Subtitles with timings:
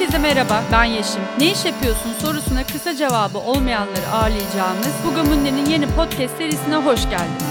[0.00, 1.22] Herkese merhaba, ben Yeşim.
[1.38, 7.44] Ne iş yapıyorsun sorusuna kısa cevabı olmayanları ağırlayacağımız Buga Munne'nin yeni podcast serisine hoş geldiniz.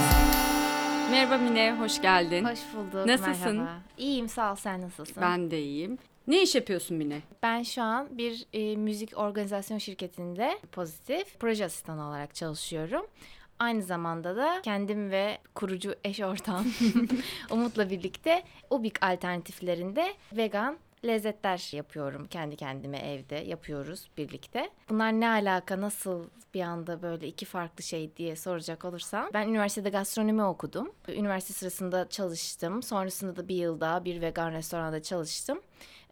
[1.10, 2.44] Merhaba Mine, hoş geldin.
[2.44, 3.06] Hoş bulduk.
[3.06, 3.56] Nasılsın?
[3.56, 3.80] Merhaba.
[3.98, 5.22] İyiyim sağ ol sen nasılsın?
[5.22, 5.98] Ben de iyiyim.
[6.26, 7.20] Ne iş yapıyorsun Mine?
[7.42, 13.06] Ben şu an bir e, müzik organizasyon şirketinde pozitif proje asistanı olarak çalışıyorum.
[13.58, 16.74] Aynı zamanda da kendim ve kurucu eş ortağım
[17.50, 24.70] Umut'la birlikte Ubik alternatiflerinde vegan lezzetler yapıyorum kendi kendime evde yapıyoruz birlikte.
[24.88, 29.90] Bunlar ne alaka nasıl bir anda böyle iki farklı şey diye soracak olursam ben üniversitede
[29.90, 30.92] gastronomi okudum.
[31.08, 32.82] Üniversite sırasında çalıştım.
[32.82, 35.60] Sonrasında da bir yıl daha bir vegan restoranda çalıştım.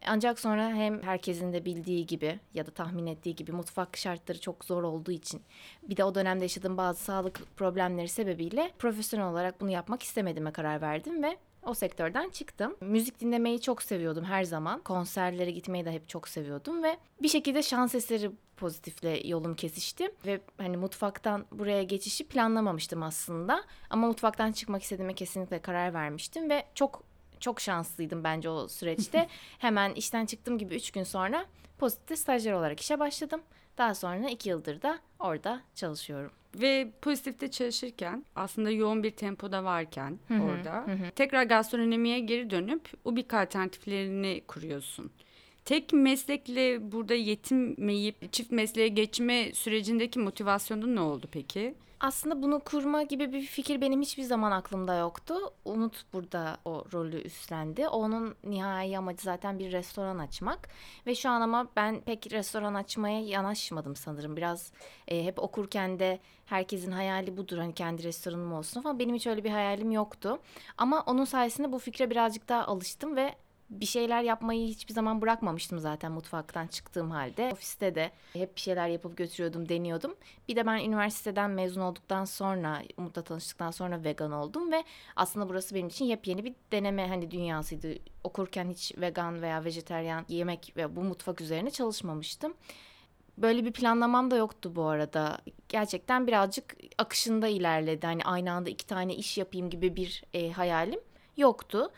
[0.07, 4.65] Ancak sonra hem herkesin de bildiği gibi ya da tahmin ettiği gibi mutfak şartları çok
[4.65, 5.43] zor olduğu için
[5.83, 10.81] bir de o dönemde yaşadığım bazı sağlık problemleri sebebiyle profesyonel olarak bunu yapmak istemediğime karar
[10.81, 11.37] verdim ve
[11.69, 12.77] o sektörden çıktım.
[12.81, 14.81] Müzik dinlemeyi çok seviyordum her zaman.
[14.81, 20.41] Konserlere gitmeyi de hep çok seviyordum ve bir şekilde şans eseri pozitifle yolum kesişti ve
[20.59, 27.03] hani mutfaktan buraya geçişi planlamamıştım aslında ama mutfaktan çıkmak istediğime kesinlikle karar vermiştim ve çok
[27.41, 29.29] çok şanslıydım bence o süreçte.
[29.59, 31.47] Hemen işten çıktığım gibi 3 gün sonra
[31.79, 33.41] pozitifte stajyer olarak işe başladım.
[33.79, 36.31] Daha sonra 2 yıldır da orada çalışıyorum.
[36.55, 44.43] Ve pozitifte çalışırken aslında yoğun bir tempoda varken orada tekrar gastronomiye geri dönüp ubik alternatiflerini
[44.49, 45.11] kuruyorsun.
[45.65, 51.75] Tek meslekle burada yetinmeyip çift mesleğe geçme sürecindeki motivasyonun ne oldu peki?
[52.01, 55.35] Aslında bunu kurma gibi bir fikir benim hiçbir zaman aklımda yoktu.
[55.65, 57.89] Umut burada o rolü üstlendi.
[57.89, 60.69] Onun nihai amacı zaten bir restoran açmak.
[61.07, 64.37] Ve şu an ama ben pek restoran açmaya yanaşmadım sanırım.
[64.37, 64.73] Biraz
[65.09, 67.59] e, hep okurken de herkesin hayali budur.
[67.59, 68.99] Hani kendi restoranım olsun falan.
[68.99, 70.39] Benim hiç öyle bir hayalim yoktu.
[70.79, 73.35] Ama onun sayesinde bu fikre birazcık daha alıştım ve
[73.71, 77.51] bir şeyler yapmayı hiçbir zaman bırakmamıştım zaten mutfaktan çıktığım halde.
[77.53, 80.15] Ofiste de hep bir şeyler yapıp götürüyordum, deniyordum.
[80.49, 84.85] Bir de ben üniversiteden mezun olduktan sonra, Umut'la tanıştıktan sonra vegan oldum ve
[85.17, 87.95] aslında burası benim için yepyeni bir deneme hani dünyasıydı.
[88.25, 92.55] Okurken hiç vegan veya vejeteryan yemek ve bu mutfak üzerine çalışmamıştım.
[93.39, 95.39] Böyle bir planlamam da yoktu bu arada.
[95.69, 98.07] Gerçekten birazcık akışında ilerledi.
[98.07, 101.01] Hani aynı anda iki tane iş yapayım gibi bir e, hayalim
[101.37, 101.91] yoktu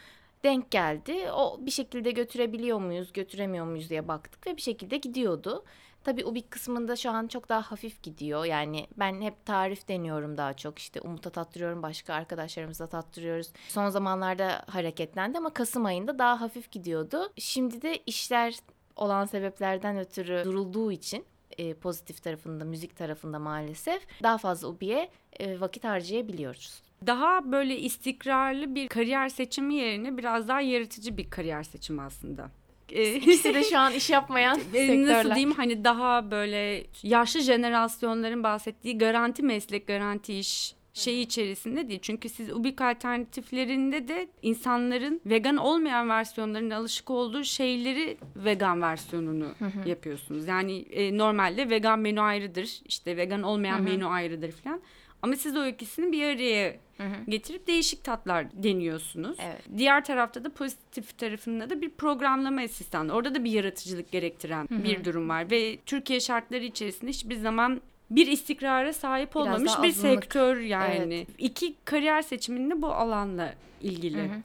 [0.44, 1.30] denk geldi.
[1.32, 5.64] O bir şekilde götürebiliyor muyuz, götüremiyor muyuz diye baktık ve bir şekilde gidiyordu.
[6.04, 8.44] Tabii ubik kısmında şu an çok daha hafif gidiyor.
[8.44, 10.78] Yani ben hep tarif deniyorum daha çok.
[10.78, 13.52] İşte Umut'a tattırıyorum, başka arkadaşlarımıza tattırıyoruz.
[13.68, 17.32] Son zamanlarda hareketlendi ama Kasım ayında daha hafif gidiyordu.
[17.38, 18.54] Şimdi de işler
[18.96, 21.24] olan sebeplerden ötürü durulduğu için
[21.58, 28.74] e, pozitif tarafında, müzik tarafında maalesef daha fazla ubiye e, vakit harcayabiliyoruz daha böyle istikrarlı
[28.74, 32.50] bir kariyer seçimi yerine biraz daha yaratıcı bir kariyer seçimi aslında.
[32.88, 35.06] İkisi de şu an iş yapmayan sektörler.
[35.06, 41.98] Nasıl diyeyim hani daha böyle yaşlı jenerasyonların bahsettiği garanti meslek, garanti iş şeyi içerisinde değil.
[42.02, 49.48] Çünkü siz ubik alternatiflerinde de insanların vegan olmayan versiyonlarına alışık olduğu şeyleri vegan versiyonunu
[49.86, 50.46] yapıyorsunuz.
[50.46, 52.80] Yani e, normalde vegan menü ayrıdır.
[52.84, 54.80] işte vegan olmayan menü ayrıdır falan.
[55.22, 57.24] Ama siz o ikisini bir araya hı hı.
[57.28, 59.36] getirip değişik tatlar deniyorsunuz.
[59.40, 59.62] Evet.
[59.76, 63.12] Diğer tarafta da pozitif tarafında da bir programlama asistanı.
[63.12, 64.84] Orada da bir yaratıcılık gerektiren hı hı.
[64.84, 69.92] bir durum var ve Türkiye şartları içerisinde hiçbir zaman bir istikrara sahip Biraz olmamış bir
[69.92, 71.14] sektör yani.
[71.14, 71.28] Evet.
[71.38, 74.18] İki kariyer seçiminde bu alanla ilgili.
[74.18, 74.42] Hı hı.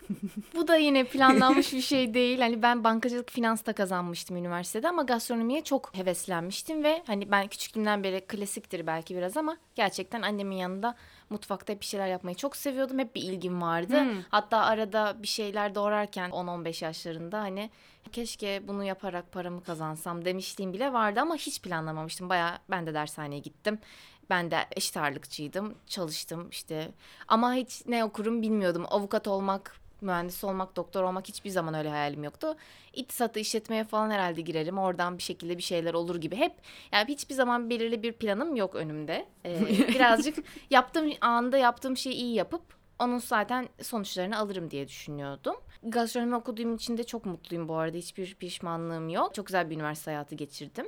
[0.55, 2.39] bu da yine planlanmış bir şey değil.
[2.39, 8.21] Hani ben bankacılık finansta kazanmıştım üniversitede ama gastronomiye çok heveslenmiştim ve hani ben küçüklüğümden beri
[8.21, 10.95] klasiktir belki biraz ama gerçekten annemin yanında
[11.29, 12.99] mutfakta bir şeyler yapmayı çok seviyordum.
[12.99, 14.01] Hep bir ilgim vardı.
[14.01, 14.21] Hmm.
[14.29, 17.69] Hatta arada bir şeyler doğrarken 10-15 yaşlarında hani
[18.11, 22.29] keşke bunu yaparak paramı kazansam demişliğim bile vardı ama hiç planlamamıştım.
[22.29, 23.79] Baya ben de dershaneye gittim.
[24.29, 25.75] Ben de eşit ağırlıkçıydım.
[25.87, 26.91] Çalıştım işte.
[27.27, 28.85] Ama hiç ne okurum bilmiyordum.
[28.89, 32.55] Avukat olmak, mühendis olmak, doktor olmak hiçbir zaman öyle hayalim yoktu.
[32.93, 34.77] İktisatı işletmeye falan herhalde girerim.
[34.77, 36.35] Oradan bir şekilde bir şeyler olur gibi.
[36.35, 36.53] Hep
[36.91, 39.25] yani hiçbir zaman belirli bir planım yok önümde.
[39.45, 40.37] Ee, birazcık
[40.69, 42.61] yaptığım anda yaptığım şeyi iyi yapıp
[42.99, 45.55] onun zaten sonuçlarını alırım diye düşünüyordum.
[45.83, 47.97] Gastronomi okuduğum için de çok mutluyum bu arada.
[47.97, 49.35] Hiçbir pişmanlığım yok.
[49.35, 50.87] Çok güzel bir üniversite hayatı geçirdim.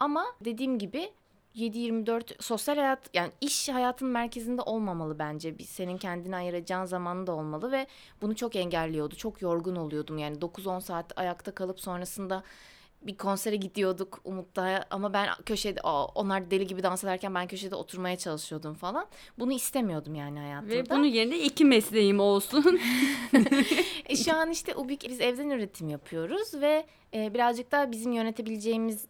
[0.00, 1.12] Ama dediğim gibi
[1.56, 5.58] 7-24 sosyal hayat yani iş hayatın merkezinde olmamalı bence.
[5.58, 7.86] Bir senin kendine ayıracağın zamanı da olmalı ve
[8.22, 9.16] bunu çok engelliyordu.
[9.16, 12.42] Çok yorgun oluyordum yani 9-10 saat ayakta kalıp sonrasında
[13.02, 15.80] bir konsere gidiyorduk Umut'ta ama ben köşede
[16.14, 19.06] onlar deli gibi dans ederken ben köşede oturmaya çalışıyordum falan.
[19.38, 20.74] Bunu istemiyordum yani hayatımda.
[20.74, 22.80] Ve bunun yerine iki mesleğim olsun.
[24.06, 29.06] e, şu an işte Ubik biz evden üretim yapıyoruz ve e, birazcık daha bizim yönetebileceğimiz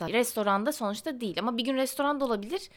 [0.00, 0.18] yoğunlukta.
[0.18, 2.70] Restoranda sonuçta değil ama bir gün restoranda olabilir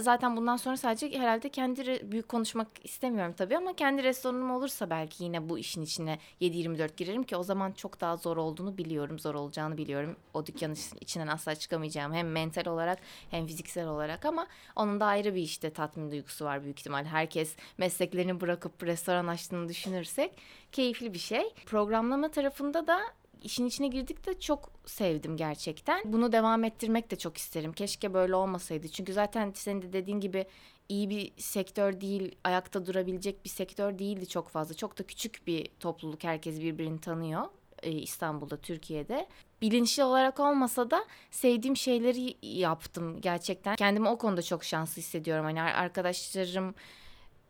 [0.00, 5.24] zaten bundan sonra sadece herhalde kendi büyük konuşmak istemiyorum tabii ama kendi restoranım olursa belki
[5.24, 9.18] yine bu işin içine 7-24 girerim ki o zaman çok daha zor olduğunu biliyorum.
[9.18, 10.16] Zor olacağını biliyorum.
[10.34, 12.14] O dükkanın içinden asla çıkamayacağım.
[12.14, 12.98] Hem mental olarak
[13.30, 14.46] hem fiziksel olarak ama
[14.76, 17.04] onun da ayrı bir işte tatmin duygusu var büyük ihtimal.
[17.04, 20.32] Herkes mesleklerini bırakıp restoran açtığını düşünürsek
[20.72, 21.54] keyifli bir şey.
[21.66, 23.00] Programlama tarafında da
[23.42, 26.02] işin içine girdik de çok sevdim gerçekten.
[26.04, 27.72] Bunu devam ettirmek de çok isterim.
[27.72, 28.88] Keşke böyle olmasaydı.
[28.88, 30.46] Çünkü zaten senin de dediğin gibi
[30.88, 34.74] iyi bir sektör değil, ayakta durabilecek bir sektör değildi çok fazla.
[34.74, 36.24] Çok da küçük bir topluluk.
[36.24, 37.42] Herkes birbirini tanıyor
[37.84, 39.26] e, İstanbul'da, Türkiye'de.
[39.62, 43.76] Bilinçli olarak olmasa da sevdiğim şeyleri yaptım gerçekten.
[43.76, 45.44] Kendimi o konuda çok şanslı hissediyorum.
[45.44, 46.74] Hani arkadaşlarım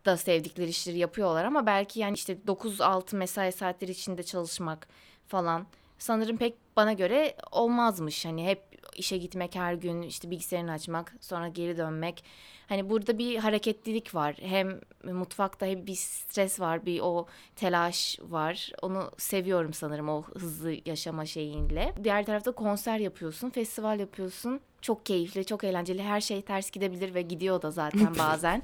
[0.05, 4.87] da sevdikleri işleri yapıyorlar ama belki yani işte 9-6 mesai saatleri içinde çalışmak
[5.27, 5.67] falan
[5.99, 8.25] sanırım pek bana göre olmazmış.
[8.25, 8.61] Hani hep
[8.95, 12.23] işe gitmek her gün işte bilgisayarını açmak sonra geri dönmek.
[12.69, 14.35] Hani burada bir hareketlilik var.
[14.41, 18.71] Hem mutfakta hep bir stres var, bir o telaş var.
[18.81, 21.93] Onu seviyorum sanırım o hızlı yaşama şeyinle.
[22.03, 26.03] Diğer tarafta konser yapıyorsun, festival yapıyorsun çok keyifli, çok eğlenceli.
[26.03, 28.61] Her şey ters gidebilir ve gidiyor da zaten bazen.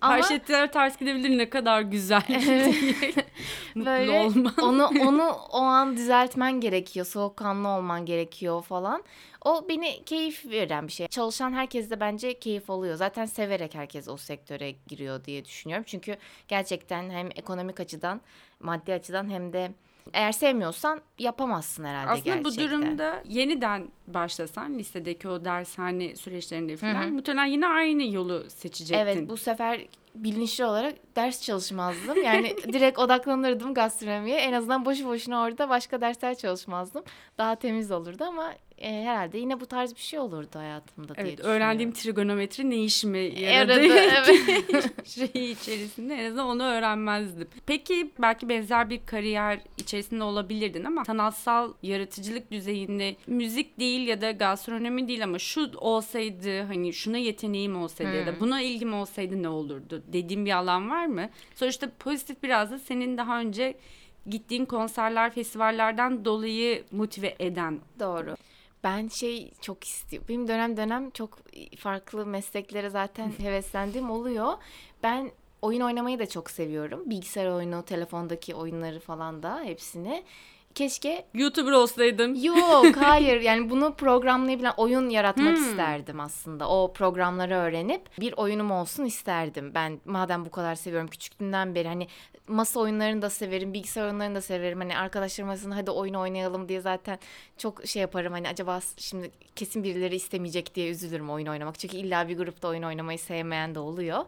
[0.00, 0.14] Ama...
[0.16, 0.38] Her şey
[0.68, 2.22] ters gidebilir ne kadar güzel.
[3.76, 4.54] Böyle olman.
[4.62, 7.06] onu onu o an düzeltmen gerekiyor.
[7.06, 9.04] Soğukkanlı olman gerekiyor falan.
[9.44, 11.06] O beni keyif veren bir şey.
[11.08, 12.94] Çalışan herkes de bence keyif alıyor.
[12.94, 15.84] Zaten severek herkes o sektöre giriyor diye düşünüyorum.
[15.88, 16.16] Çünkü
[16.48, 18.20] gerçekten hem ekonomik açıdan,
[18.60, 19.70] maddi açıdan hem de
[20.12, 22.44] eğer sevmiyorsan yapamazsın herhalde Aslında gerçekten.
[22.44, 29.02] bu durumda yeniden başlasan listedeki o dershane süreçlerinde falan muhtemelen yine aynı yolu seçecektin.
[29.04, 29.86] Evet bu sefer
[30.24, 32.22] bilinçli olarak ders çalışmazdım.
[32.24, 34.36] Yani direkt odaklanırdım gastronomiye.
[34.36, 37.04] En azından boşu boşuna orada başka dersler çalışmazdım.
[37.38, 41.36] Daha temiz olurdu ama e, herhalde yine bu tarz bir şey olurdu hayatımda evet, diye
[41.36, 41.56] düşünüyorum.
[41.56, 44.90] öğrendiğim trigonometri ne işime yaradı evet.
[45.04, 47.48] şeyi içerisinde en azından onu öğrenmezdim.
[47.66, 54.30] Peki belki benzer bir kariyer içerisinde olabilirdin ama sanatsal yaratıcılık düzeyinde müzik değil ya da
[54.30, 58.18] gastronomi değil ama şu olsaydı hani şuna yeteneğim olsaydı hmm.
[58.18, 58.40] ya da hmm.
[58.40, 61.28] buna ilgim olsaydı ne olurdu dediğim bir alan var mı?
[61.54, 63.74] Sonuçta pozitif biraz da senin daha önce
[64.26, 67.80] gittiğin konserler, festivallerden dolayı motive eden.
[68.00, 68.36] Doğru.
[68.84, 70.26] Ben şey çok istiyorum.
[70.28, 71.38] Benim dönem dönem çok
[71.78, 74.52] farklı mesleklere zaten heveslendiğim oluyor.
[75.02, 75.30] Ben
[75.62, 77.10] oyun oynamayı da çok seviyorum.
[77.10, 80.24] Bilgisayar oyunu, telefondaki oyunları falan da hepsini
[80.78, 82.44] keşke YouTuber olsaydım.
[82.44, 85.64] Yok hayır yani bunu programlayabilen oyun yaratmak hmm.
[85.64, 86.68] isterdim aslında.
[86.68, 89.72] O programları öğrenip bir oyunum olsun isterdim.
[89.74, 92.08] Ben madem bu kadar seviyorum küçüklüğümden beri hani
[92.48, 94.78] masa oyunlarını da severim, bilgisayar oyunlarını da severim.
[94.78, 97.18] Hani arkadaşlarım arasında hadi oyun oynayalım diye zaten
[97.56, 98.32] çok şey yaparım.
[98.32, 101.78] Hani acaba şimdi kesin birileri istemeyecek diye üzülürüm oyun oynamak.
[101.78, 104.24] Çünkü illa bir grupta oyun oynamayı sevmeyen de oluyor.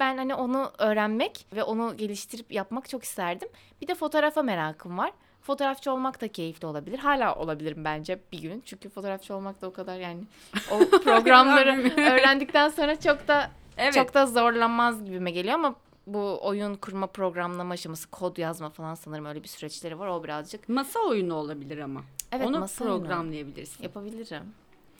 [0.00, 3.48] Ben hani onu öğrenmek ve onu geliştirip yapmak çok isterdim.
[3.82, 5.12] Bir de fotoğrafa merakım var.
[5.44, 6.98] Fotoğrafçı olmak da keyifli olabilir.
[6.98, 8.62] Hala olabilirim bence bir gün.
[8.66, 10.24] Çünkü fotoğrafçı olmak da o kadar yani
[10.70, 13.94] o programları öğrendikten sonra çok da evet.
[13.94, 15.74] çok da zorlanmaz gibime geliyor ama
[16.06, 20.68] bu oyun kurma programlama aşaması kod yazma falan sanırım öyle bir süreçleri var o birazcık.
[20.68, 22.02] Masa oyunu olabilir ama.
[22.32, 23.74] Evet Onu masa programlayabilirsin.
[23.74, 23.84] Oyunu.
[23.84, 24.54] Yapabilirim.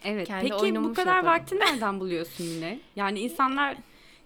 [0.04, 0.26] Evet.
[0.26, 1.40] Kendi Peki bu kadar yaparım.
[1.40, 2.80] vakti nereden buluyorsun yine?
[2.96, 3.76] Yani insanlar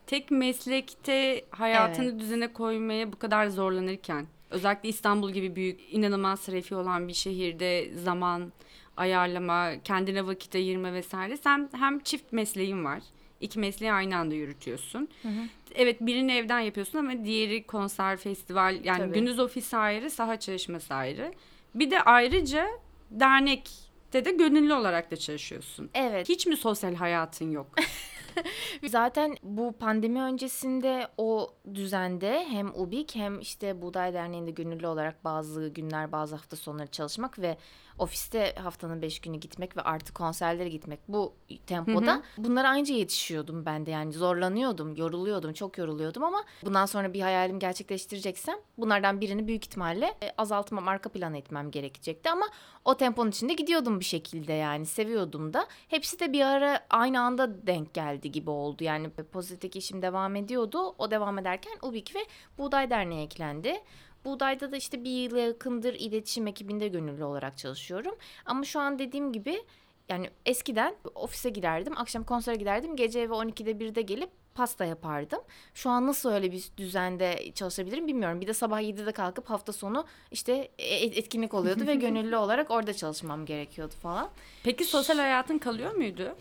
[0.06, 2.20] tek meslekte hayatını evet.
[2.20, 8.52] düzene koymaya bu kadar zorlanırken özellikle İstanbul gibi büyük inanılmaz trafiği olan bir şehirde zaman
[8.96, 11.36] ayarlama, kendine vakit ayırma vesaire.
[11.36, 13.02] Sen hem çift mesleğin var.
[13.40, 15.08] iki mesleği aynı anda yürütüyorsun.
[15.22, 15.42] Hı hı.
[15.74, 19.14] Evet birini evden yapıyorsun ama diğeri konser, festival yani Tabii.
[19.14, 21.32] gündüz ofis ayrı, saha çalışması ayrı.
[21.74, 22.68] Bir de ayrıca
[23.10, 25.90] dernekte de gönüllü olarak da çalışıyorsun.
[25.94, 26.28] Evet.
[26.28, 27.66] Hiç mi sosyal hayatın yok?
[28.88, 35.68] Zaten bu pandemi öncesinde o düzende hem UBİK hem işte Buğday Derneği'nde gönüllü olarak bazı
[35.68, 37.56] günler bazı hafta sonları çalışmak ve
[37.98, 41.34] ofiste haftanın beş günü gitmek ve artık konserlere gitmek bu
[41.66, 42.22] tempoda hı hı.
[42.44, 47.58] bunlara aynı yetişiyordum ben de yani zorlanıyordum, yoruluyordum, çok yoruluyordum ama bundan sonra bir hayalimi
[47.58, 52.46] gerçekleştireceksem bunlardan birini büyük ihtimalle e, azaltmam, arka plan etmem gerekecekti ama
[52.84, 55.66] o temponun içinde gidiyordum bir şekilde yani seviyordum da.
[55.88, 58.84] Hepsi de bir ara aynı anda denk geldi gibi oldu.
[58.84, 60.94] Yani pozitif işim devam ediyordu.
[60.98, 62.20] O devam ederken UBİK ve
[62.58, 63.80] Buğday Derneği eklendi.
[64.28, 68.14] Buğday'da da işte bir yıla yakındır iletişim ekibinde gönüllü olarak çalışıyorum.
[68.46, 69.62] Ama şu an dediğim gibi
[70.08, 75.40] yani eskiden ofise giderdim, akşam konsere giderdim, gece eve 12'de 1'de gelip pasta yapardım.
[75.74, 78.40] Şu an nasıl öyle bir düzende çalışabilirim bilmiyorum.
[78.40, 82.94] Bir de sabah 7'de kalkıp hafta sonu işte e, etkinlik oluyordu ve gönüllü olarak orada
[82.94, 84.30] çalışmam gerekiyordu falan.
[84.64, 86.36] Peki sosyal hayatın kalıyor muydu?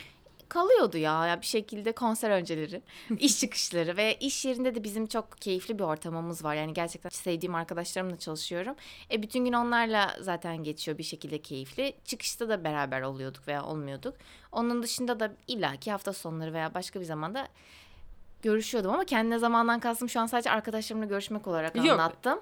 [0.49, 2.81] Kalıyordu ya, ya bir şekilde konser önceleri,
[3.19, 6.55] iş çıkışları ve iş yerinde de bizim çok keyifli bir ortamımız var.
[6.55, 8.75] Yani gerçekten sevdiğim arkadaşlarımla çalışıyorum.
[9.11, 11.93] E bütün gün onlarla zaten geçiyor bir şekilde keyifli.
[12.05, 14.13] Çıkışta da beraber oluyorduk veya olmuyorduk.
[14.51, 17.47] Onun dışında da illaki hafta sonları veya başka bir zamanda
[18.41, 21.89] görüşüyordum ama kendine zamandan kastım şu an sadece arkadaşlarımla görüşmek olarak Yok.
[21.89, 22.39] anlattım.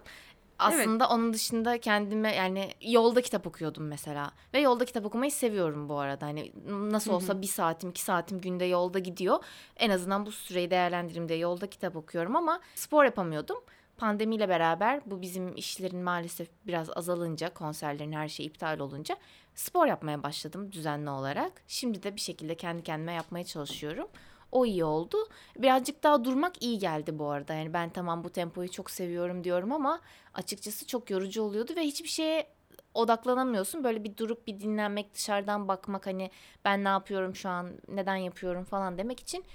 [0.60, 1.14] Aslında evet.
[1.14, 4.32] onun dışında kendime yani yolda kitap okuyordum mesela.
[4.54, 6.26] Ve yolda kitap okumayı seviyorum bu arada.
[6.26, 7.42] Hani nasıl olsa Hı-hı.
[7.42, 9.44] bir saatim iki saatim günde yolda gidiyor.
[9.78, 13.58] En azından bu süreyi değerlendireyim diye yolda kitap okuyorum ama spor yapamıyordum.
[13.98, 19.18] Pandemiyle beraber bu bizim işlerin maalesef biraz azalınca konserlerin her şey iptal olunca
[19.56, 21.52] spor yapmaya başladım düzenli olarak.
[21.68, 24.08] Şimdi de bir şekilde kendi kendime yapmaya çalışıyorum.
[24.56, 25.18] O iyi oldu.
[25.58, 27.54] Birazcık daha durmak iyi geldi bu arada.
[27.54, 30.02] Yani ben tamam bu tempoyu çok seviyorum diyorum ama
[30.34, 32.48] açıkçası çok yorucu oluyordu ve hiçbir şeye
[32.94, 33.84] odaklanamıyorsun.
[33.84, 36.32] Böyle bir durup bir dinlenmek, dışarıdan bakmak hani
[36.66, 39.46] ben ne yapıyorum şu an, neden yapıyorum falan demek için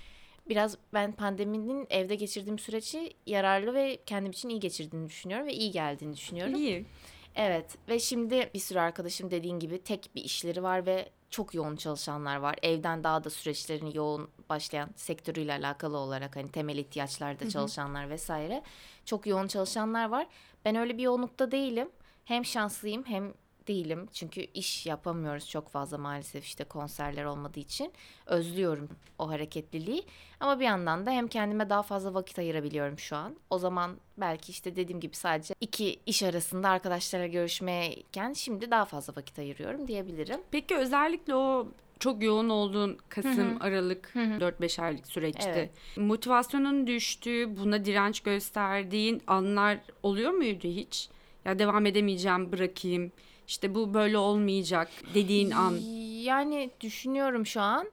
[0.49, 5.71] biraz ben pandeminin evde geçirdiğim süreci yararlı ve kendim için iyi geçirdiğini düşünüyorum ve iyi
[5.71, 6.54] geldiğini düşünüyorum.
[6.54, 6.87] İyi.
[7.35, 11.76] Evet ve şimdi bir sürü arkadaşım dediğin gibi tek bir işleri var ve çok yoğun
[11.76, 12.57] çalışanlar var.
[12.62, 18.62] Evden daha da süreçlerini yoğun başlayan sektörüyle alakalı olarak hani temel ihtiyaçlarda çalışanlar vesaire
[19.04, 20.26] çok yoğun çalışanlar var.
[20.64, 21.88] Ben öyle bir yoğunlukta değilim.
[22.25, 23.35] Hem şanslıyım hem
[23.69, 24.09] değilim.
[24.12, 27.92] Çünkü iş yapamıyoruz çok fazla maalesef işte konserler olmadığı için.
[28.26, 28.88] Özlüyorum
[29.19, 30.04] o hareketliliği.
[30.40, 33.37] Ama bir yandan da hem kendime daha fazla vakit ayırabiliyorum şu an.
[33.50, 39.16] O zaman belki işte dediğim gibi sadece iki iş arasında arkadaşlarla görüşmeyken şimdi daha fazla
[39.16, 40.40] vakit ayırıyorum diyebilirim.
[40.50, 41.69] Peki özellikle o
[42.00, 43.59] çok yoğun olduğun Kasım, Hı-hı.
[43.61, 45.71] Aralık 4-5 aylık süreçte evet.
[45.97, 51.09] motivasyonun düştüğü, buna direnç gösterdiğin anlar oluyor muydu hiç?
[51.45, 53.12] Ya devam edemeyeceğim, bırakayım
[53.49, 55.75] işte bu böyle olmayacak dediğin an?
[56.23, 57.90] Yani düşünüyorum şu an.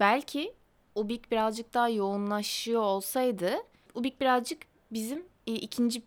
[0.00, 0.52] Belki
[0.94, 3.50] Ubik birazcık daha yoğunlaşıyor olsaydı
[3.94, 4.58] Ubik birazcık
[4.92, 6.02] bizim e, ikinci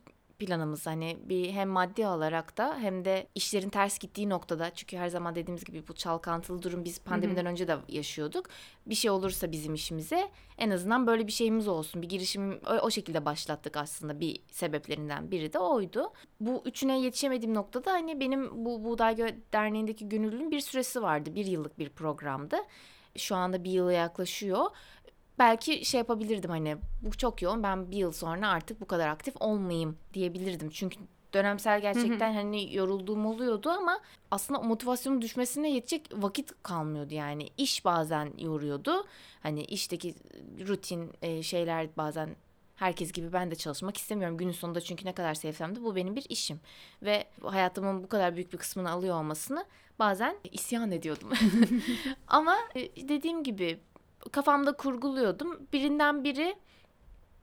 [0.46, 5.08] planımız hani bir hem maddi olarak da hem de işlerin ters gittiği noktada çünkü her
[5.08, 7.52] zaman dediğimiz gibi bu çalkantılı durum biz pandemiden Hı-hı.
[7.52, 8.46] önce de yaşıyorduk.
[8.86, 12.02] Bir şey olursa bizim işimize en azından böyle bir şeyimiz olsun.
[12.02, 16.14] Bir girişim o, o şekilde başlattık aslında bir sebeplerinden biri de oydu.
[16.40, 19.18] Bu üçüne yetişemediğim noktada hani benim bu Buğday
[19.54, 21.36] Derneği'ndeki gönüllünün bir süresi vardı.
[21.36, 22.58] Bir yıllık bir programdı
[23.18, 24.66] şu anda bir yıla yaklaşıyor
[25.40, 29.34] belki şey yapabilirdim hani bu çok yoğun ben bir yıl sonra artık bu kadar aktif
[29.40, 30.70] olmayayım diyebilirdim.
[30.70, 31.00] Çünkü
[31.34, 34.00] dönemsel gerçekten hani yorulduğum oluyordu ama
[34.32, 37.50] aslında motivasyonun düşmesine yetecek vakit kalmıyordu yani.
[37.58, 39.06] iş bazen yoruyordu.
[39.44, 40.16] Hani işteki
[40.68, 42.36] rutin e, şeyler bazen
[42.76, 46.16] herkes gibi ben de çalışmak istemiyorum günün sonunda çünkü ne kadar sevsem de bu benim
[46.16, 46.60] bir işim
[47.02, 49.66] ve hayatımın bu kadar büyük bir kısmını alıyor olmasını
[50.00, 51.30] bazen isyan ediyordum.
[52.28, 53.80] Ama e, dediğim gibi
[54.32, 55.68] kafamda kurguluyordum.
[55.74, 56.56] Birinden biri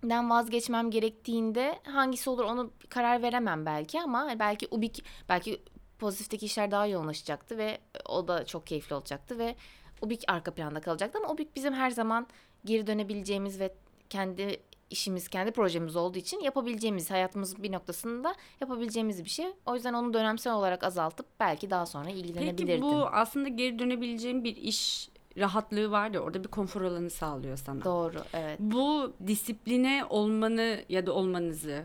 [0.02, 5.62] den vazgeçmem gerektiğinde hangisi olur onu karar veremem belki ama belki ubik belki
[5.98, 9.56] pozitifteki işler daha yoğunlaşacaktı ve o da çok keyifli olacaktı ve
[10.02, 12.26] ubik arka planda kalacaktı ama ubik bizim her zaman
[12.64, 13.74] geri dönebileceğimiz ve
[14.10, 19.46] kendi işimiz, kendi projemiz olduğu için yapabileceğimiz, hayatımızın bir noktasında yapabileceğimiz bir şey.
[19.66, 22.66] O yüzden onu dönemsel olarak azaltıp belki daha sonra ilgilenebilirdim.
[22.66, 27.56] Peki bu aslında geri dönebileceğim bir iş rahatlığı var ya orada bir konfor alanı sağlıyor
[27.56, 27.84] sana.
[27.84, 28.60] Doğru evet.
[28.60, 31.84] Bu disipline olmanı ya da olmanızı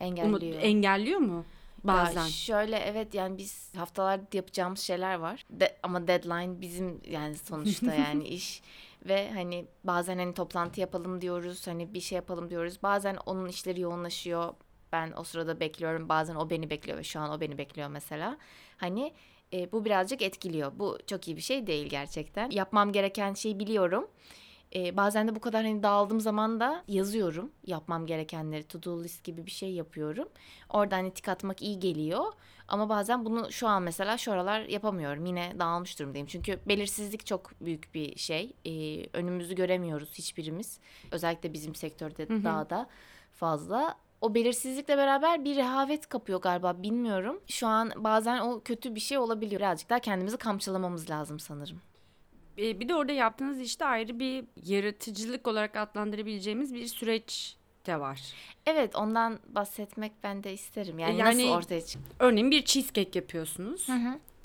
[0.00, 0.42] engelliyor.
[0.42, 1.44] Umut, engelliyor mu?
[1.84, 2.22] Bazen.
[2.22, 5.44] Ya şöyle evet yani biz haftalarda yapacağımız şeyler var.
[5.50, 8.62] De, ama deadline bizim yani sonuçta yani iş
[9.06, 12.82] ve hani bazen hani toplantı yapalım diyoruz hani bir şey yapalım diyoruz.
[12.82, 14.54] Bazen onun işleri yoğunlaşıyor.
[14.92, 16.08] Ben o sırada bekliyorum.
[16.08, 18.36] Bazen o beni bekliyor ve şu an o beni bekliyor mesela.
[18.76, 19.12] Hani
[19.52, 20.72] e, bu birazcık etkiliyor.
[20.78, 22.50] Bu çok iyi bir şey değil gerçekten.
[22.50, 24.08] Yapmam gereken şeyi biliyorum.
[24.74, 27.52] E, bazen de bu kadar hani dağıldığım zaman da yazıyorum.
[27.66, 30.28] Yapmam gerekenleri to do list gibi bir şey yapıyorum.
[30.68, 32.24] Oradan hani tik atmak iyi geliyor.
[32.68, 35.26] Ama bazen bunu şu an mesela şu aralar yapamıyorum.
[35.26, 36.26] Yine dağılmış durumdayım.
[36.26, 38.52] Çünkü belirsizlik çok büyük bir şey.
[38.66, 40.78] E, önümüzü göremiyoruz hiçbirimiz.
[41.10, 42.88] Özellikle bizim sektörde daha da
[43.32, 47.40] fazla o belirsizlikle beraber bir rehavet kapıyor galiba bilmiyorum.
[47.46, 49.60] Şu an bazen o kötü bir şey olabiliyor.
[49.60, 51.80] Birazcık daha kendimizi kamçılamamız lazım sanırım.
[52.56, 58.20] Bir de orada yaptığınız işte ayrı bir yaratıcılık olarak adlandırabileceğimiz bir süreç de var.
[58.66, 60.98] Evet ondan bahsetmek ben de isterim.
[60.98, 62.16] Yani, Yani- nasıl ortaya çıktı?
[62.18, 63.88] Örneğin bir cheesecake yapıyorsunuz.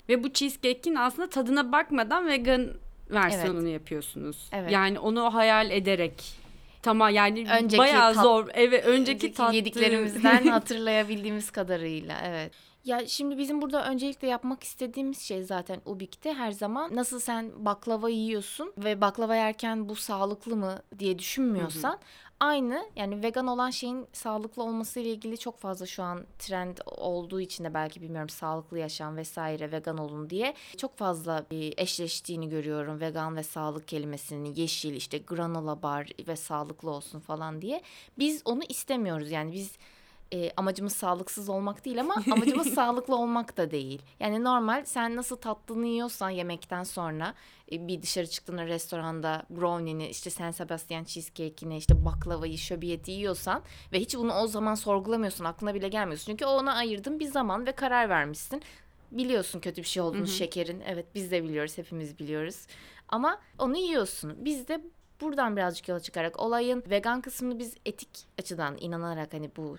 [0.08, 2.68] Ve bu cheesecake'in aslında tadına bakmadan vegan
[3.10, 4.48] versiyonunu yapıyorsunuz.
[4.52, 4.70] Evet.
[4.72, 6.45] Yani onu hayal ederek.
[6.86, 8.48] Tamam yani Önceki bayağı tat- zor.
[8.54, 9.54] Evet önceki, tatlı.
[9.54, 12.52] yediklerimizden hatırlayabildiğimiz kadarıyla evet.
[12.84, 18.08] Ya şimdi bizim burada öncelikle yapmak istediğimiz şey zaten Ubik'te her zaman nasıl sen baklava
[18.08, 21.98] yiyorsun ve baklava yerken bu sağlıklı mı diye düşünmüyorsan
[22.40, 27.40] aynı yani vegan olan şeyin sağlıklı olması ile ilgili çok fazla şu an trend olduğu
[27.40, 33.36] için de belki bilmiyorum sağlıklı yaşam vesaire vegan olun diye çok fazla eşleştiğini görüyorum vegan
[33.36, 37.82] ve sağlık kelimesinin yeşil işte granola bar ve sağlıklı olsun falan diye.
[38.18, 39.78] Biz onu istemiyoruz yani biz
[40.32, 44.02] e, amacımız sağlıksız olmak değil ama amacımız sağlıklı olmak da değil.
[44.20, 47.34] Yani normal sen nasıl tatlını yiyorsan yemekten sonra
[47.72, 54.00] e, bir dışarı çıktığında restoranda brownie'ni işte San Sebastian cheesecake'ini işte baklavayı şöbiyeti yiyorsan ve
[54.00, 56.26] hiç bunu o zaman sorgulamıyorsun aklına bile gelmiyorsun.
[56.26, 58.62] Çünkü ona ayırdın bir zaman ve karar vermişsin.
[59.12, 60.82] Biliyorsun kötü bir şey olduğunu şekerin.
[60.86, 62.66] Evet biz de biliyoruz hepimiz biliyoruz.
[63.08, 64.34] Ama onu yiyorsun.
[64.38, 64.80] Biz de
[65.20, 69.76] buradan birazcık yola çıkarak olayın vegan kısmını biz etik açıdan inanarak hani bu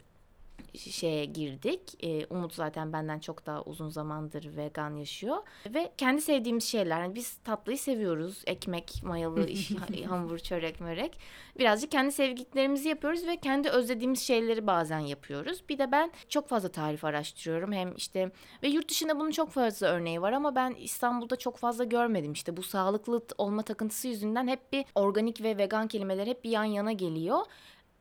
[0.77, 1.81] şeye girdik.
[2.03, 5.37] Ee, Umut zaten benden çok daha uzun zamandır vegan yaşıyor.
[5.73, 7.01] Ve kendi sevdiğimiz şeyler.
[7.01, 8.43] Yani biz tatlıyı seviyoruz.
[8.47, 9.71] Ekmek, mayalı, iş-
[10.07, 11.17] hamur, çörek, mörek.
[11.59, 15.63] Birazcık kendi sevdiklerimizi yapıyoruz ve kendi özlediğimiz şeyleri bazen yapıyoruz.
[15.69, 17.71] Bir de ben çok fazla tarif araştırıyorum.
[17.73, 18.31] Hem işte
[18.63, 22.31] ve yurt dışında bunun çok fazla örneği var ama ben İstanbul'da çok fazla görmedim.
[22.33, 26.63] İşte bu sağlıklı olma takıntısı yüzünden hep bir organik ve vegan kelimeler hep bir yan
[26.63, 27.39] yana geliyor.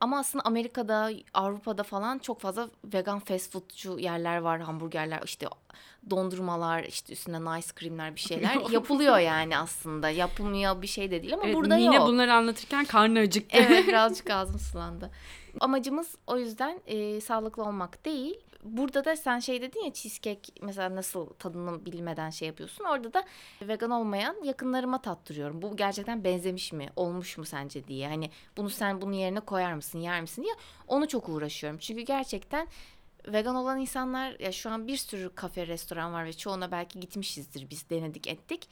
[0.01, 5.47] Ama aslında Amerika'da, Avrupa'da falan çok fazla vegan fast foodcu yerler var, hamburgerler, işte
[6.11, 10.11] dondurmalar, işte üstüne nice creamler bir şeyler yapılıyor yani aslında.
[10.11, 12.09] Yapılmıyor bir şey de değil ama Evet, burada Mine yok.
[12.09, 13.57] bunları anlatırken karnı acıktı.
[13.61, 15.11] Evet birazcık ağzım sulandı.
[15.61, 18.37] Amacımız o yüzden e, sağlıklı olmak değil.
[18.67, 22.85] Burada da sen şey dedin ya cheesecake mesela nasıl tadını bilmeden şey yapıyorsun.
[22.85, 23.25] Orada da
[23.63, 25.63] vegan olmayan yakınlarıma tattırıyorum.
[25.63, 28.09] Bu gerçekten benzemiş mi, olmuş mu sence diye.
[28.09, 30.55] Hani bunu sen bunun yerine koyar mısın, yer misin diye
[30.89, 31.79] onu çok uğraşıyorum.
[31.79, 32.69] Çünkü gerçekten
[33.29, 37.71] vegan olan insanlar ya şu an bir sürü kafe, restoran var ve çoğuna belki gitmişizdir.
[37.71, 38.69] Biz denedik, ettik.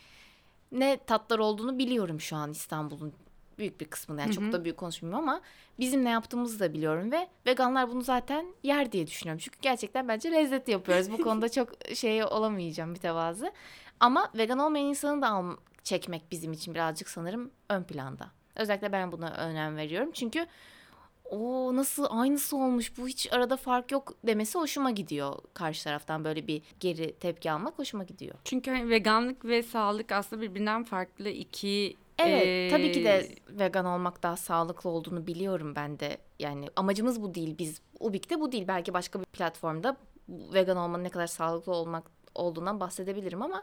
[0.72, 3.14] Ne tatlar olduğunu biliyorum şu an İstanbul'un
[3.58, 5.40] büyük bir kısmında yani çok da büyük konuşmuyorum ama
[5.78, 9.40] bizim ne yaptığımızı da biliyorum ve veganlar bunu zaten yer diye düşünüyorum.
[9.44, 11.10] Çünkü gerçekten bence lezzet yapıyoruz.
[11.12, 13.52] Bu konuda çok şey olamayacağım mütevazı.
[14.00, 18.30] Ama vegan olmayan insanı da al- çekmek bizim için birazcık sanırım ön planda.
[18.56, 20.10] Özellikle ben buna önem veriyorum.
[20.12, 20.46] Çünkü
[21.30, 25.34] o nasıl aynısı olmuş bu hiç arada fark yok demesi hoşuma gidiyor.
[25.54, 28.34] Karşı taraftan böyle bir geri tepki almak hoşuma gidiyor.
[28.44, 33.84] Çünkü hani veganlık ve sağlık aslında birbirinden farklı iki Evet Ee, tabii ki de vegan
[33.86, 36.18] olmak daha sağlıklı olduğunu biliyorum ben de.
[36.38, 37.58] Yani amacımız bu değil.
[37.58, 38.64] Biz Ubik'te bu değil.
[38.68, 39.96] Belki başka bir platformda
[40.28, 43.62] vegan olmanın ne kadar sağlıklı olmak olduğundan bahsedebilirim ama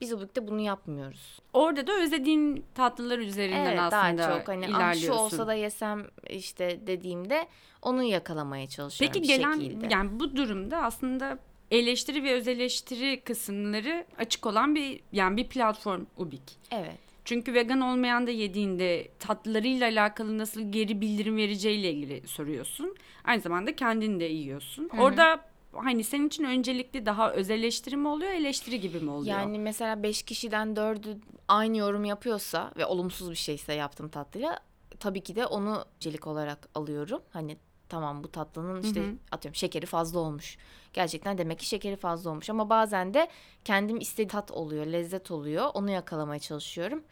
[0.00, 1.38] biz Ubik'te bunu yapmıyoruz.
[1.52, 5.06] Orada da özlediğin tatlılar üzerinden Evet aslında daha çok hani "Ah, ilerliyorsun.
[5.06, 7.46] şu olsa da yesem işte dediğimde
[7.82, 9.88] onu yakalamaya çalışıyorum Peki bir gelen şekilde.
[9.90, 11.38] yani bu durumda aslında
[11.70, 16.42] eleştiri ve öz eleştiri kısımları açık olan bir yani bir platform Ubik.
[16.70, 16.98] Evet.
[17.24, 22.96] Çünkü vegan olmayan da yediğinde tatlılarıyla alakalı nasıl geri bildirim vereceğiyle ilgili soruyorsun.
[23.24, 24.90] Aynı zamanda kendin de yiyorsun.
[24.98, 29.38] Orada hani senin için öncelikli daha öz eleştiri mi oluyor, eleştiri gibi mi oluyor?
[29.38, 34.58] Yani mesela 5 kişiden 4'ü aynı yorum yapıyorsa ve olumsuz bir şeyse yaptığım tatlıyla
[35.00, 37.22] tabii ki de onu celik olarak alıyorum.
[37.30, 37.56] Hani
[37.92, 39.02] tamam bu tatlının işte
[39.32, 40.56] atıyorum şekeri fazla olmuş.
[40.92, 43.28] Gerçekten demek ki şekeri fazla olmuş ama bazen de
[43.64, 45.70] kendim istediğim tat oluyor, lezzet oluyor.
[45.74, 47.02] Onu yakalamaya çalışıyorum.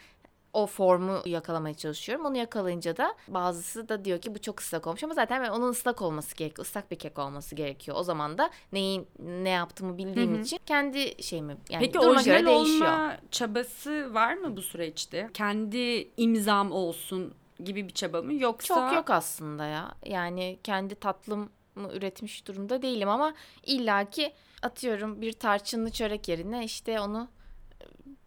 [0.52, 2.24] O formu yakalamaya çalışıyorum.
[2.26, 6.02] Onu yakalayınca da bazısı da diyor ki bu çok ıslak olmuş ama zaten onun ıslak
[6.02, 6.66] olması gerekiyor.
[6.66, 7.96] Islak bir kek olması gerekiyor.
[7.96, 12.64] O zaman da neyin ne yaptığımı bildiğim için kendi şeyimi yani Peki duruma göre orijinal
[12.64, 12.86] değişiyor.
[12.92, 15.30] olma çabası var mı bu süreçte?
[15.34, 19.94] Kendi imzam olsun gibi bir çaba mı yoksa Çok yok aslında ya.
[20.04, 21.48] Yani kendi tatlımı
[21.92, 23.34] üretmiş durumda değilim ama
[23.66, 27.28] illaki atıyorum bir tarçınlı çörek yerine işte onu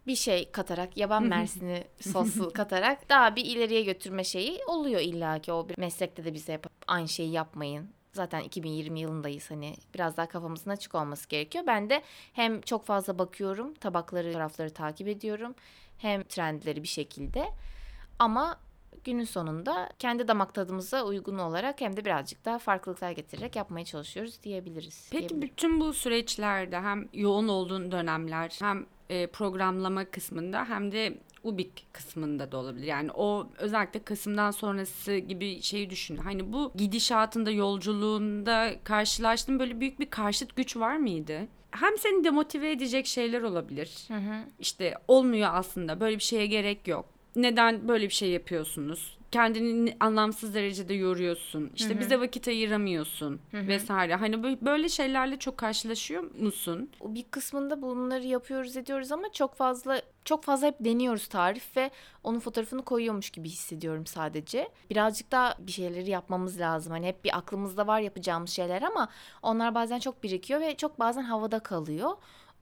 [0.08, 5.70] bir şey katarak yaban mersini sosu katarak daha bir ileriye götürme şeyi oluyor illaki o
[5.70, 7.90] bir meslekte de bize yap- aynı şeyi yapmayın.
[8.14, 11.64] Zaten 2020 yılındayız hani biraz daha kafamızın açık olması gerekiyor.
[11.68, 15.56] Ben de hem çok fazla bakıyorum tabakları tarafları takip ediyorum
[15.98, 17.46] hem trendleri bir şekilde
[18.20, 18.60] ama
[19.04, 24.44] günün sonunda kendi damak tadımıza uygun olarak hem de birazcık daha farklılıklar getirerek yapmaya çalışıyoruz
[24.44, 25.10] diyebiliriz.
[25.12, 31.88] Peki bütün bu süreçlerde hem yoğun olduğun dönemler hem e, programlama kısmında hem de Ubik
[31.94, 32.88] kısmında da olabilir.
[32.88, 36.18] Yani o özellikle Kasım'dan sonrası gibi şeyi düşün.
[36.18, 41.48] Hani bu gidişatında, yolculuğunda karşılaştığın böyle büyük bir karşıt güç var mıydı?
[41.72, 44.06] Hem seni demotive edecek şeyler olabilir.
[44.08, 44.44] Hı hı.
[44.60, 46.00] İşte olmuyor aslında.
[46.00, 47.06] Böyle bir şeye gerek yok.
[47.36, 49.18] Neden böyle bir şey yapıyorsunuz?
[49.32, 51.72] Kendini anlamsız derecede yoruyorsun.
[51.76, 54.16] İşte bize vakit ayıramıyorsun vesaire.
[54.16, 56.90] Hani bö- böyle şeylerle çok karşılaşıyor musun?
[57.00, 61.92] O bir kısmında bunları yapıyoruz ediyoruz ama çok fazla çok fazla hep deniyoruz tarif ve
[62.24, 64.70] onun fotoğrafını koyuyormuş gibi hissediyorum sadece.
[64.90, 66.92] Birazcık daha bir şeyleri yapmamız lazım.
[66.92, 69.10] Hani hep bir aklımızda var yapacağımız şeyler ama
[69.42, 72.12] onlar bazen çok birikiyor ve çok bazen havada kalıyor.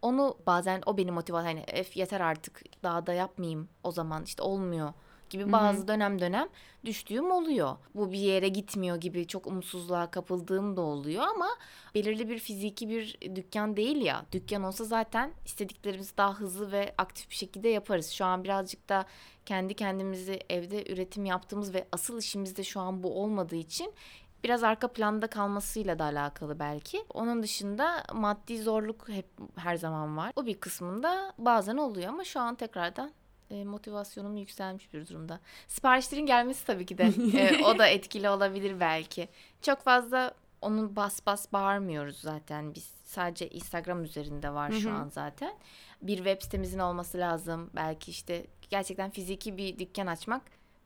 [0.02, 4.44] Onu bazen o beni motive hani "Ef, yeter artık daha da yapmayayım o zaman işte
[4.44, 4.94] olmuyor
[5.30, 6.48] gibi bazı dönem dönem
[6.86, 7.76] düştüğüm oluyor.
[7.96, 11.48] Bu bir yere gitmiyor gibi çok umutsuzluğa kapıldığım da oluyor ama
[11.96, 14.26] belirli bir fiziki bir dükkan değil ya.
[14.32, 18.10] Dükkan olsa zaten istediklerimizi daha hızlı ve aktif bir şekilde yaparız.
[18.10, 19.06] Şu an birazcık da
[19.46, 23.94] kendi kendimizi evde üretim yaptığımız ve asıl işimiz de şu an bu olmadığı için
[24.44, 27.06] biraz arka planda kalmasıyla da alakalı belki.
[27.14, 30.32] Onun dışında maddi zorluk hep her zaman var.
[30.36, 33.12] O bir kısmında bazen oluyor ama şu an tekrardan
[33.50, 35.40] e, motivasyonum yükselmiş bir durumda.
[35.68, 37.04] Siparişlerin gelmesi tabii ki de
[37.40, 39.30] e, o da etkili olabilir belki.
[39.62, 42.92] Çok fazla onun bas bas bağırmıyoruz zaten biz.
[43.04, 45.54] Sadece Instagram üzerinde var şu an zaten.
[46.02, 47.70] Bir web sitemizin olması lazım.
[47.76, 50.42] Belki işte gerçekten fiziki bir dükkan açmak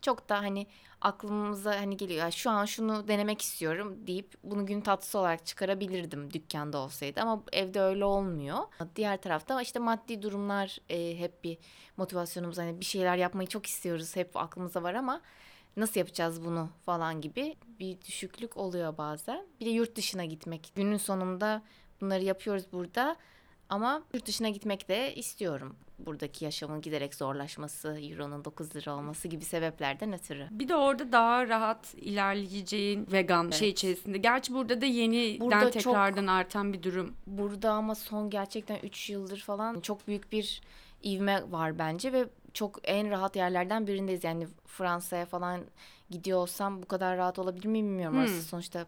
[0.05, 0.67] çok da hani
[1.01, 2.19] aklımıza hani geliyor.
[2.19, 7.43] "Ya şu an şunu denemek istiyorum deyip bunu gün tatlısı olarak çıkarabilirdim dükkanda olsaydı ama
[7.53, 8.57] evde öyle olmuyor.
[8.95, 11.57] Diğer tarafta işte maddi durumlar e, hep bir
[11.97, 15.21] motivasyonumuz hani bir şeyler yapmayı çok istiyoruz hep aklımızda var ama
[15.77, 19.45] nasıl yapacağız bunu falan gibi bir düşüklük oluyor bazen.
[19.59, 20.71] Bir de yurt dışına gitmek.
[20.75, 21.61] Günün sonunda
[22.01, 23.15] bunları yapıyoruz burada
[23.69, 25.75] ama yurt dışına gitmek de istiyorum.
[25.99, 30.47] Buradaki yaşamın giderek zorlaşması, euronun 9 lira olması gibi sebeplerden ötürü.
[30.51, 34.17] Bir de orada daha rahat ilerleyeceğin vegan şey içerisinde.
[34.17, 37.15] Gerçi burada da yeniden Burada çok- tekrardan artan bir durum.
[37.27, 40.61] Burada ama son gerçekten 3 yıldır falan çok büyük bir
[41.03, 44.23] ivme var bence ve çok en rahat yerlerden birindeyiz.
[44.23, 45.61] Yani Fransa'ya falan
[46.09, 48.15] gidiyor olsam bu kadar rahat olabilir miyim bilmiyorum.
[48.15, 48.23] Hmm.
[48.23, 48.85] Orası sonuçta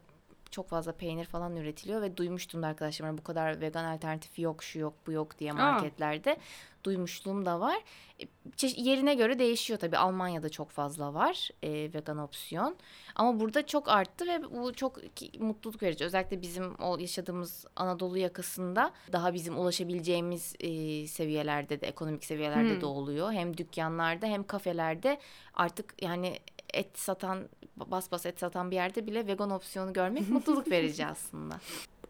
[0.52, 4.80] çok fazla peynir falan üretiliyor ve duymuştum da arkadaşlarım bu kadar vegan alternatifi yok şu
[4.80, 6.38] yok bu yok diye marketlerde
[6.84, 7.78] duymuşluğum da var.
[8.20, 8.24] E,
[8.56, 9.98] çeşit- yerine göre değişiyor tabii.
[9.98, 12.76] Almanya'da çok fazla var e, vegan opsiyon.
[13.16, 14.98] Ama burada çok arttı ve bu çok
[15.40, 16.06] mutluluk verici.
[16.06, 20.68] Özellikle bizim o yaşadığımız Anadolu yakasında daha bizim ulaşabileceğimiz e,
[21.08, 22.82] seviyelerde de ekonomik seviyelerde Hmm.
[22.82, 23.32] de oluyor.
[23.32, 25.18] Hem dükkanlarda hem kafelerde
[25.54, 26.40] artık yani
[26.74, 27.40] et satan
[27.78, 31.60] bas bas et satan bir yerde bile vegan opsiyonu görmek mutluluk verici aslında.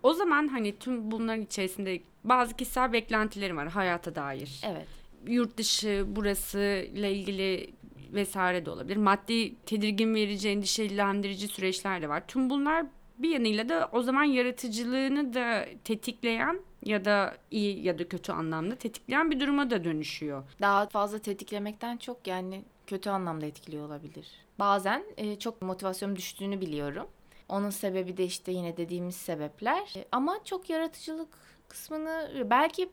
[0.04, 4.62] O zaman hani tüm bunların içerisinde bazı kişisel beklentilerim var hayata dair.
[4.66, 4.88] Evet.
[5.28, 6.60] Yurt dışı burası
[6.94, 7.70] ile ilgili
[8.14, 8.98] vesaire de olabilir.
[8.98, 12.28] Maddi tedirgin verici, endişelendirici süreçler de var.
[12.28, 12.86] Tüm bunlar
[13.18, 18.76] bir yanıyla da o zaman yaratıcılığını da tetikleyen ya da iyi ya da kötü anlamda
[18.76, 20.44] tetikleyen bir duruma da dönüşüyor.
[20.62, 24.28] daha fazla tetiklemekten çok yani kötü anlamda etkiliyor olabilir.
[24.60, 27.08] Bazen e, çok motivasyonum düştüğünü biliyorum.
[27.50, 29.94] Onun sebebi de işte yine dediğimiz sebepler.
[29.96, 31.30] E, ama çok yaratıcılık
[31.68, 32.90] kısmını belki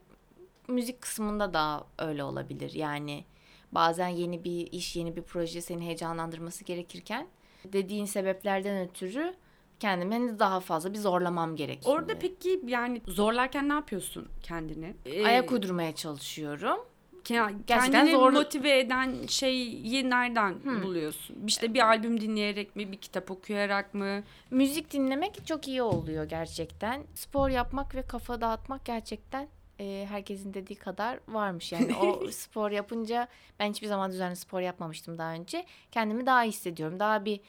[0.67, 2.73] müzik kısmında da öyle olabilir.
[2.73, 3.25] Yani
[3.71, 7.27] bazen yeni bir iş, yeni bir proje seni heyecanlandırması gerekirken
[7.65, 9.33] dediğin sebeplerden ötürü
[9.79, 11.95] kendimi daha fazla bir zorlamam gerekiyor.
[11.95, 14.95] Orada peki yani zorlarken ne yapıyorsun kendini?
[15.05, 16.79] Ee, ayak uydurmaya çalışıyorum.
[17.27, 21.37] Gerçekten kendini zor- motive eden şeyi nereden buluyorsun?
[21.47, 24.23] İşte bir albüm dinleyerek mi, bir kitap okuyarak mı?
[24.51, 27.03] Müzik dinlemek çok iyi oluyor gerçekten.
[27.15, 29.47] Spor yapmak ve kafa dağıtmak gerçekten
[29.79, 31.71] e, herkesin dediği kadar varmış.
[31.71, 33.27] Yani o spor yapınca
[33.59, 35.65] ben hiçbir zaman düzenli spor yapmamıştım daha önce.
[35.91, 36.99] Kendimi daha iyi hissediyorum.
[36.99, 37.39] Daha bir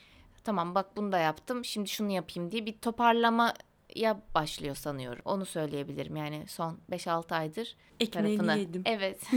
[0.43, 2.75] tamam bak bunu da yaptım şimdi şunu yapayım diye bir
[3.97, 5.21] toparlamaya başlıyor sanıyorum.
[5.25, 8.59] Onu söyleyebilirim yani son 5-6 aydır Ekmeğini tarafını.
[8.61, 8.81] yedim.
[8.85, 9.19] Evet.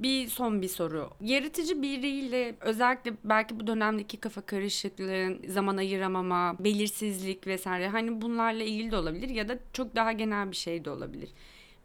[0.00, 1.10] Bir son bir soru.
[1.20, 8.90] Yaratıcı biriyle özellikle belki bu dönemdeki kafa karışıklığın, zaman ayıramama, belirsizlik vesaire hani bunlarla ilgili
[8.90, 11.30] de olabilir ya da çok daha genel bir şey de olabilir.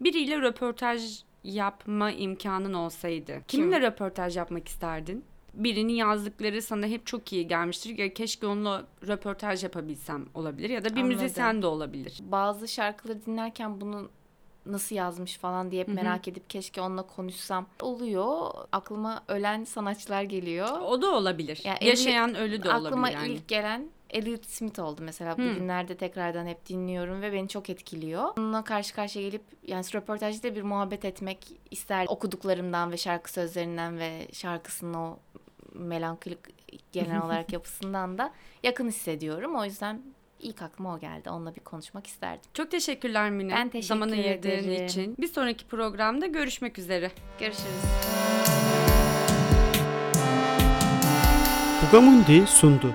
[0.01, 5.25] Biriyle röportaj yapma imkanın olsaydı kiminle röportaj yapmak isterdin?
[5.53, 7.97] Birinin yazdıkları sana hep çok iyi gelmiştir.
[7.97, 11.07] Ya keşke onunla röportaj yapabilsem olabilir ya da bir Anladım.
[11.07, 12.19] müzisyen de olabilir.
[12.21, 14.09] Bazı şarkıları dinlerken bunu
[14.65, 18.51] nasıl yazmış falan diye hep merak edip keşke onunla konuşsam oluyor.
[18.71, 20.79] Aklıma ölen sanatçılar geliyor.
[20.81, 21.61] O da olabilir.
[21.63, 23.33] Ya Yaşayan ölü de Aklıma olabilir yani.
[23.33, 25.37] ilk gelen Elliot Smith oldu mesela.
[25.37, 25.49] Hmm.
[25.49, 28.23] Bugünlerde tekrardan hep dinliyorum ve beni çok etkiliyor.
[28.37, 31.37] Onunla karşı karşıya gelip yani röportajda bir muhabbet etmek
[31.71, 32.05] ister.
[32.09, 35.17] Okuduklarımdan ve şarkı sözlerinden ve şarkısının o
[35.73, 36.39] melankolik
[36.91, 38.33] genel olarak yapısından da
[38.63, 39.55] yakın hissediyorum.
[39.55, 40.01] O yüzden
[40.39, 41.29] ilk aklıma o geldi.
[41.29, 42.49] Onunla bir konuşmak isterdim.
[42.53, 43.53] Çok teşekkürler Mine.
[43.53, 45.15] Ben teşekkür Zaman ayırdığın için.
[45.19, 47.11] Bir sonraki programda görüşmek üzere.
[47.39, 47.83] Görüşürüz.
[51.87, 52.93] Bugamundi sundu.